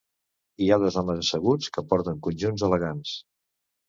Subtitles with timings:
[0.61, 3.13] Hi ha dos homes asseguts que porten conjunts elegants.